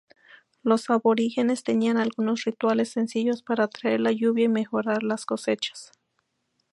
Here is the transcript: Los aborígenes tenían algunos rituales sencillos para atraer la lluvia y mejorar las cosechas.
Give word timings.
Los 0.63 0.89
aborígenes 0.89 1.61
tenían 1.63 1.97
algunos 1.97 2.43
rituales 2.45 2.89
sencillos 2.89 3.43
para 3.43 3.65
atraer 3.65 3.99
la 3.99 4.11
lluvia 4.11 4.45
y 4.45 4.49
mejorar 4.49 5.03
las 5.03 5.27
cosechas. 5.27 5.91